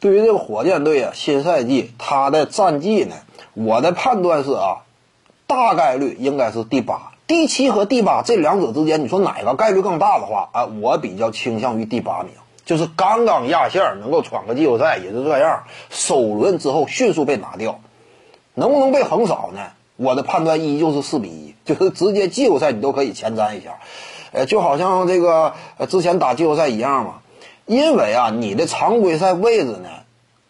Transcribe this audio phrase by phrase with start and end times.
[0.00, 3.16] 对于这个火箭队啊，新赛季他的战绩呢，
[3.54, 4.84] 我的判断是啊，
[5.48, 12.30] 大概率应该是第八、第七和第八这两者之间，你说哪个概率更大的话啊，我比较倾向于第八名，
[12.64, 17.80] 就是刚刚压线能够闯个季后赛也就这样，首轮之后迅速被拿掉，
[18.54, 19.60] 能不能被横扫呢？
[19.96, 23.78] 我的判断依旧是四比一， 就是直接季后赛你都可以前瞻一下，
[24.30, 27.14] 呃，就好像这个呃之前打季后赛一样嘛。
[27.68, 29.90] 因为啊，你的常规赛位置呢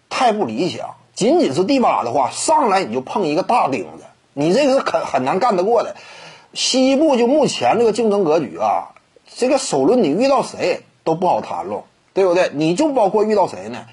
[0.08, 4.04] 太不理想，仅仅是第八的话，上来你就碰一个大钉子，
[4.34, 5.96] 你这个是很很难干得过的。
[6.54, 8.94] 西部就目前这个竞争格局啊，
[9.34, 11.82] 这个首轮你遇到谁都不好谈论，
[12.14, 12.52] 对不对？
[12.54, 13.86] 你就包括遇到谁呢？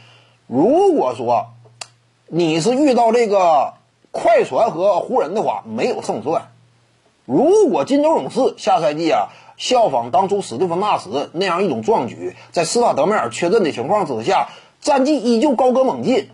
[0.45, 1.47] 如果说
[2.27, 3.73] 你是遇到这个
[4.11, 6.51] 快船和湖人的话，没有胜算。
[7.25, 9.29] 如果金州勇士下赛季啊。
[9.57, 14.49] 效仿当初史蒂芬纳什那样一种壮举，在斯塔德梅尔缺阵的情况之下，
[14.81, 16.29] 战绩依旧高歌猛进。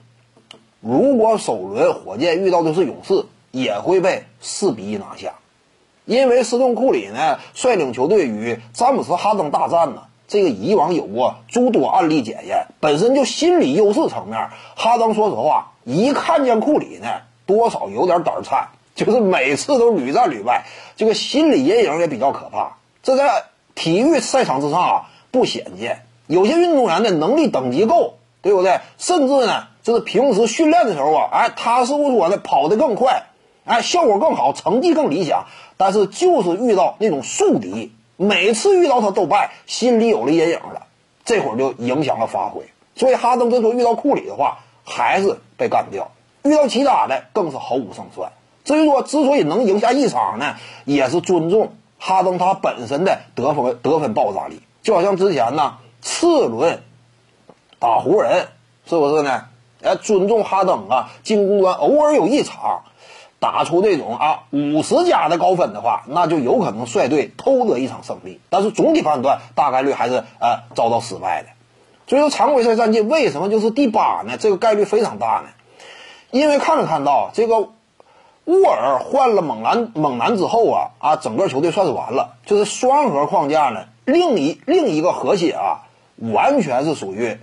[0.80, 5.36] 如果首轮火箭遇到的是勇士，也会被四比一拿下。
[6.06, 17.08] 因为斯通库里呢率领球队与詹姆斯哈登大战呢，这个以往有过诸多案例检验，本身就心理优势层面，哈登说实话，一看见库里呢，
[17.46, 20.66] 多少有点胆颤，就是每次都屡战屡败，
[20.98, 22.78] 这个心理阴影也比较可怕。
[23.04, 28.80] 这在体育赛场之上啊不鲜见，有些运动员的能力等级够，对不对？
[28.98, 33.24] 甚至呢，就是平时训练的时候啊，哎，踏实无说的跑得更快，
[33.66, 35.46] 哎，效果更好，成绩更理想。
[35.78, 40.86] 但是就是遇到那种宿敌，每次遇到他都败，心里有了阴影了，
[41.26, 42.66] 这会儿就影响了发挥。
[42.96, 46.12] 所以哈登这时候遇到库里的话，还是被干掉；
[46.44, 48.32] 遇到其他的，更是毫无胜算。
[48.64, 51.74] 至于说之所以能赢下一场呢，也是尊重。
[52.04, 56.82] 哈登他本身的得分得分爆炸力，就好像之前呢次轮
[57.78, 58.48] 打湖人，
[58.88, 59.46] 是不是呢？
[59.84, 62.86] 哎，尊重哈登啊，进攻端偶尔有一场
[63.40, 68.42] 打出这种啊五十加的高分的话，那就有可能率队偷得一场胜利。
[68.50, 71.50] 但是总体判断大概率还是呃遭到失败的。
[72.08, 74.38] 所以说常规赛战绩为什么就是第八呢？
[74.40, 75.50] 这个概率非常大呢？
[76.32, 77.70] 因为看没看到这个。
[78.52, 82.36] 沃尔换了猛男猛男之后啊啊，整个球队算是完了。
[82.46, 87.38] 就是双核框架呢，另一另一个核心啊，完全是属于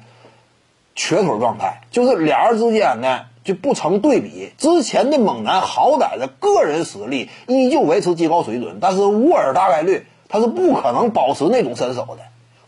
[0.95, 1.81] 瘸腿状态。
[1.91, 4.53] 就是俩人之间呢就不成对比。
[4.59, 12.19] 之前的猛男好歹的个人实力依旧维持极高水准，但是沃尔大概率他是不可能保持那种身手的。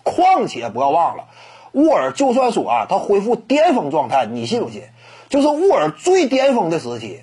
[0.02, 1.24] 况且不要忘了，
[1.72, 4.84] 沃尔就算说啊他恢复巅峰状态，你信不信？
[5.28, 7.20] 就是沃尔最巅峰的时期。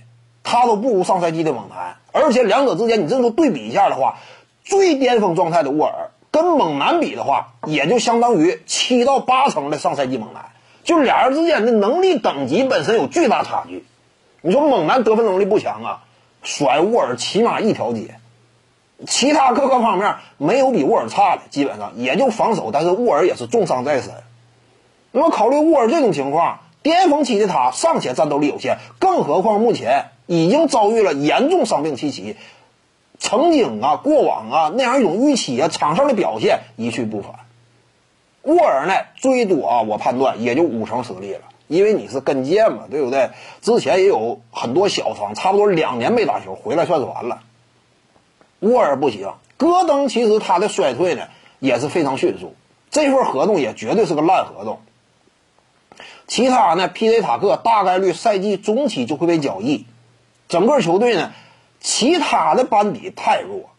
[0.50, 4.16] 他都不如上赛季的猛男，而且两者之间你这么对比一下的话，
[4.64, 10.46] 最巅峰状态的沃尔跟猛男比的话，也就相当于七到八成的上赛季猛男，
[10.86, 13.86] 就俩人之间的能力等级本身有巨大差距。
[14.40, 16.04] 你说猛男得分能力不强啊，
[16.44, 18.16] 甩沃尔起码一条街，
[19.06, 24.14] 其他各个方面没有比沃尔差的，基本上也就防守，但是沃尔也是重伤在身。
[25.12, 30.06] 那么考虑沃尔这种情况，巅峰期的他尚且战斗力有限，更何况目前。
[30.30, 32.36] 已经遭遇了严重伤病期期，
[33.18, 37.32] 曾经啊，过往啊那样一种预期啊，场上的表现一去不返。
[38.42, 43.30] 沃尔呢，最多啊，我判断也就五成实力了，因为你是跟腱嘛，对不对？
[43.62, 47.40] 之前也有很多小伤，差不多两年没打球，回来算是完了。
[48.60, 51.28] 沃尔不行，戈登其实他的衰退呢
[51.60, 52.54] 也是非常迅速，
[52.92, 54.80] 这份合同也绝对是个烂合同。
[56.38, 57.24] 其他呢，P.J.
[57.24, 59.88] 塔克大概率赛季中期就会被交易。
[60.48, 61.32] 整个球队呢，
[61.80, 63.72] 其他的班底太弱，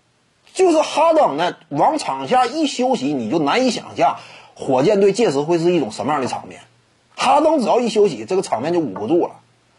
[0.54, 4.16] 就是哈登呢往场下一休息，你就难以想象
[4.56, 6.62] 火箭队届时会是一种什么样的场面。
[7.14, 9.34] 哈登只要一休息，这个场面就捂不住了。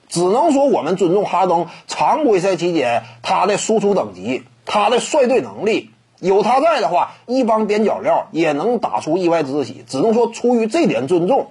[0.07, 5.89] 只能说我们尊重哈登常规赛期间他的输出等级，他的率队能力。
[6.21, 9.83] 有他在的话，一帮边角料也能打出意外之喜。
[9.85, 11.47] 只能说出于这点尊重，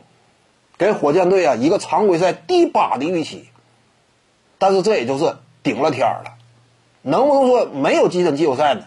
[0.78, 3.48] 给火箭队啊一个常规赛第八的预期。
[4.58, 6.34] 但是这也就是顶了天了，
[7.02, 8.82] 能不能说没有跻身季后赛呢？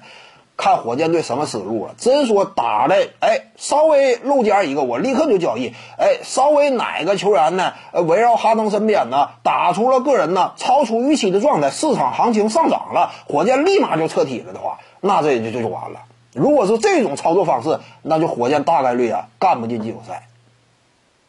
[0.57, 1.95] 看火箭队什么思路了。
[1.97, 5.73] 真说打的，哎，稍微漏尖一个，我立刻就交易。
[5.97, 7.73] 哎，稍微哪个球员呢？
[7.93, 16.01] 围绕哈登身边呢，打出了个人呢超出预期的状态，市场行情上涨了，火箭立马就撤体了的话，那这就就就完了。
[16.33, 20.27] 如果是这种操作方式，那就火箭大概率啊干不进季后赛。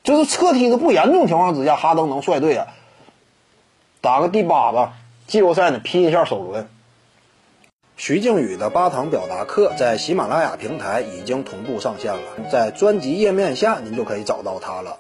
[0.03, 2.67] 就是侧踢的不严重情况之下，哈登能率队啊。
[4.01, 4.95] 打个第八吧，
[5.27, 6.69] 季后赛呢拼一下首轮。
[7.97, 14.99] 徐静宇的八堂表达课在喜马拉雅平台已经同步上线了，在专辑页面下您就可以找到它了。